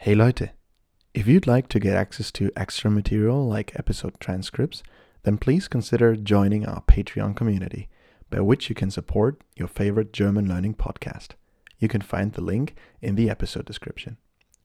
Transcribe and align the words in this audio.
Hey 0.00 0.14
Leute, 0.14 0.50
if 1.12 1.26
you'd 1.26 1.48
like 1.48 1.66
to 1.70 1.80
get 1.80 1.96
access 1.96 2.30
to 2.30 2.52
extra 2.54 2.88
material 2.88 3.48
like 3.48 3.76
episode 3.76 4.20
transcripts, 4.20 4.84
then 5.24 5.38
please 5.38 5.66
consider 5.66 6.14
joining 6.14 6.64
our 6.64 6.82
Patreon 6.82 7.34
community, 7.34 7.88
by 8.30 8.38
which 8.38 8.68
you 8.68 8.76
can 8.76 8.92
support 8.92 9.42
your 9.56 9.66
favorite 9.66 10.12
German 10.12 10.48
learning 10.48 10.74
podcast. 10.74 11.30
You 11.80 11.88
can 11.88 12.00
find 12.00 12.32
the 12.32 12.40
link 12.40 12.76
in 13.02 13.16
the 13.16 13.28
episode 13.28 13.64
description. 13.64 14.18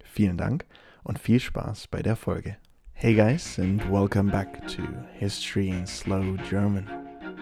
Vielen 0.03 0.37
Dank 0.37 0.67
und 1.03 1.17
viel 1.17 1.39
Spaß 1.39 1.89
bei 1.89 2.03
der 2.03 2.15
Folge. 2.15 2.57
Hey 2.93 3.15
guys, 3.15 3.57
and 3.57 3.83
welcome 3.89 4.29
back 4.29 4.67
to 4.67 4.83
History 5.13 5.69
in 5.69 5.87
Slow 5.87 6.37
German. 6.47 6.87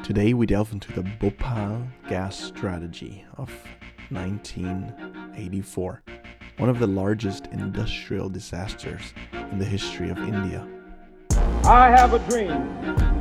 Today 0.01 0.33
we 0.33 0.45
delve 0.45 0.71
into 0.71 0.93
the 0.93 1.03
Bhopal 1.19 1.85
gas 2.07 2.41
strategy 2.41 3.25
of 3.37 3.51
1984, 4.11 6.03
one 6.57 6.69
of 6.69 6.79
the 6.79 6.87
largest 6.87 7.47
industrial 7.47 8.29
disasters 8.29 9.13
in 9.51 9.59
the 9.59 9.65
history 9.65 10.09
of 10.09 10.17
India. 10.19 10.67
I 11.63 11.89
have 11.89 12.13
a 12.13 12.19
dream 12.29 12.49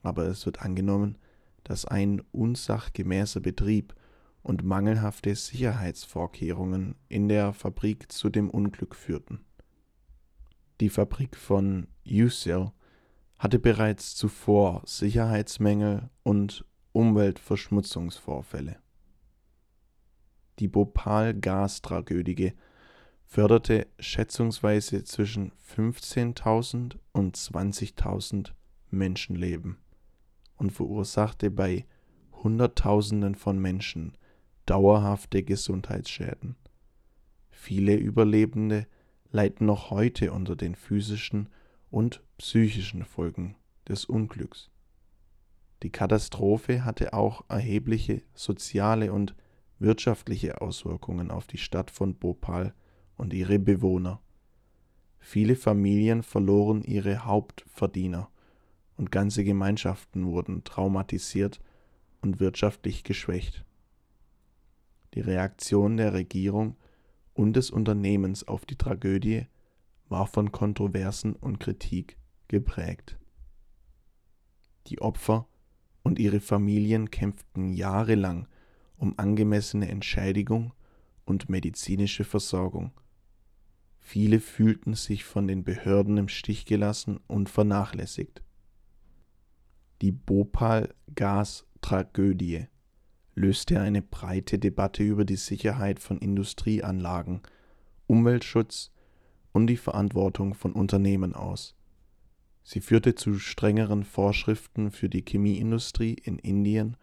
Aber 0.03 0.25
es 0.25 0.45
wird 0.47 0.63
angenommen, 0.63 1.19
dass 1.65 1.85
ein 1.85 2.23
unsachgemäßer 2.33 3.41
Betrieb 3.41 3.95
und 4.43 4.63
mangelhafte 4.63 5.35
Sicherheitsvorkehrungen 5.35 6.97
in 7.09 7.29
der 7.29 7.55
Fabrik 7.55 8.13
zu 8.13 8.29
dem 8.29 8.51
Unglück 8.51 8.95
führten. 8.95 9.41
Die 10.81 10.91
Fabrik 10.91 11.37
von 11.37 11.89
Usil 12.07 12.71
hatte 13.39 13.59
bereits 13.59 14.15
zuvor 14.15 14.83
Sicherheitsmängel 14.85 16.11
und 16.23 16.65
Umweltverschmutzungsvorfälle. 16.93 18.77
Die 20.59 20.69
Bhopal-Gastragödie 20.69 22.53
förderte 23.25 23.87
schätzungsweise 23.99 25.05
zwischen 25.05 25.53
15.000 25.75 26.97
und 27.13 27.37
20.000 27.37 28.53
Menschenleben 28.91 29.79
und 30.57 30.71
verursachte 30.71 31.51
bei 31.51 31.87
Hunderttausenden 32.33 33.35
von 33.35 33.59
Menschen 33.59 34.17
dauerhafte 34.67 35.43
Gesundheitsschäden. 35.43 36.57
Viele 37.51 37.97
Überlebende 37.97 38.87
leiden 39.31 39.67
noch 39.67 39.91
heute 39.91 40.33
unter 40.33 40.55
den 40.55 40.75
physischen 40.75 41.49
und 41.91 42.23
psychischen 42.39 43.05
Folgen 43.05 43.57
des 43.89 44.05
Unglücks. 44.05 44.71
Die 45.83 45.91
Katastrophe 45.91 46.85
hatte 46.85 47.13
auch 47.13 47.45
erhebliche 47.49 48.23
soziale 48.35 49.13
und 49.13 49.35
wirtschaftliche 49.79 50.61
Auswirkungen 50.61 51.31
auf 51.31 51.47
die 51.47 51.59
Stadt 51.59 51.91
von 51.91 52.15
Bhopal 52.15 52.75
und 53.17 53.33
ihre 53.33 53.59
Bewohner. 53.59 54.21
Viele 55.19 55.57
Familien 55.57 56.23
verloren 56.23 56.83
ihre 56.83 57.25
Hauptverdiener 57.25 58.29
und 58.97 59.11
ganze 59.11 59.45
Gemeinschaften 59.45 60.27
wurden 60.27 60.65
traumatisiert 60.65 61.61
und 62.21 62.41
wirtschaftlich 62.41 63.05
geschwächt. 63.05 63.65
Die 65.15 65.21
Reaktion 65.21 65.97
der 65.97 66.13
Regierung 66.13 66.77
und 67.33 67.55
des 67.55 67.71
Unternehmens 67.71 68.47
auf 68.47 68.67
die 68.67 68.77
Tragödie 68.77 69.47
war 70.09 70.27
von 70.27 70.53
Kontroversen 70.53 71.35
und 71.35 71.61
Kritik 71.61 72.19
geprägt. 72.49 73.19
Die 74.87 75.01
Opfer 75.01 75.47
und 76.03 76.19
ihre 76.19 76.41
Familien 76.41 77.11
kämpften 77.11 77.73
jahrelang 77.73 78.47
um 78.97 79.19
angemessene 79.19 79.89
Entschädigung 79.89 80.73
und 81.25 81.49
medizinische 81.49 82.25
Versorgung. 82.25 82.93
Viele 84.07 84.39
fühlten 84.39 84.93
sich 84.93 85.25
von 85.25 85.49
den 85.49 85.65
Behörden 85.65 86.19
im 86.19 86.29
Stich 86.29 86.67
gelassen 86.67 87.21
und 87.27 87.49
vernachlässigt. 87.49 88.43
Die 90.03 90.13
Bhopal-Gas-Tragödie 90.13 92.67
löste 93.35 93.81
eine 93.81 94.03
breite 94.03 94.59
Debatte 94.59 95.03
über 95.03 95.25
die 95.25 95.37
Sicherheit 95.37 96.01
von 96.01 96.19
Industrieanlagen, 96.19 97.41
Umweltschutz 98.07 98.93
und 99.53 99.69
die 99.69 99.79
Verantwortung 99.79 100.53
von 100.53 100.75
Unternehmen 100.75 101.35
aus. 101.35 101.75
Sie 102.63 102.83
führte 102.83 103.15
zu 103.15 103.39
strengeren 103.39 104.05
Vorschriften 104.05 104.91
für 104.91 105.09
die 105.09 105.25
Chemieindustrie 105.27 106.13
in 106.13 106.39
Indien 106.39 106.99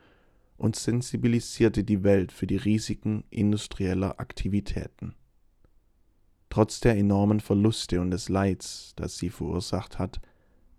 und 0.56 0.75
sensibilisierte 0.75 1.83
die 1.83 2.03
Welt 2.03 2.31
für 2.31 2.45
die 2.45 2.57
Risiken 2.57 3.23
industrieller 3.31 4.19
Aktivitäten. 4.19 5.16
Trotz 6.51 6.81
der 6.81 6.97
enormen 6.97 7.39
Verluste 7.39 8.01
und 8.01 8.12
des 8.12 8.28
Leids, 8.28 8.91
das 8.97 9.17
sie 9.17 9.29
verursacht 9.29 10.00
hat, 10.00 10.19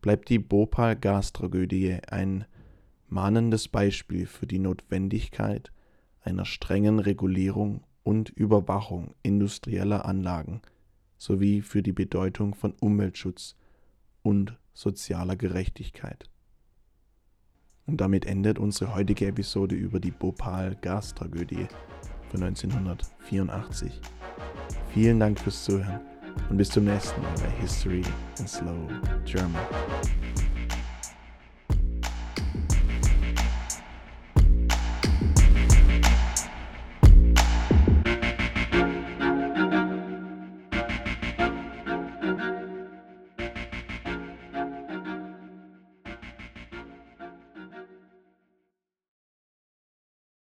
bleibt 0.03 0.29
die 0.29 0.39
Bhopal-Gastragödie 0.39 1.99
ein 2.09 2.45
mahnendes 3.09 3.69
Beispiel 3.69 4.27
für 4.27 4.47
die 4.47 4.59
Notwendigkeit 4.59 5.73
einer 6.21 6.45
strengen 6.45 6.99
Regulierung 6.99 7.85
und 8.03 8.29
Überwachung 8.29 9.15
industrieller 9.23 10.05
Anlagen 10.05 10.61
sowie 11.17 11.63
für 11.63 11.83
die 11.83 11.95
Bedeutung 11.95 12.55
von 12.55 12.75
Umweltschutz 12.79 13.57
und 14.23 14.59
sozialer 14.75 15.37
Gerechtigkeit. 15.37 16.29
Und 17.87 18.03
damit 18.03 18.27
endet 18.27 18.59
unsere 18.59 18.95
heutige 18.95 19.27
Episode 19.27 19.75
über 19.75 20.01
die 20.01 20.11
Bhopal-Gastragödie 20.11 21.67
von 22.29 22.43
1984. 22.43 24.03
Vielen 24.93 25.19
Dank 25.19 25.41
fürs 25.41 25.65
Zuhören 25.65 26.01
und 26.51 26.59
bis 26.59 26.69
zum 26.69 26.85
nächsten 26.85 27.21
Mal 27.23 27.33
bei 27.37 27.51
History 27.63 28.03
in 28.39 28.47
Slow 28.47 28.89
German. 29.25 29.55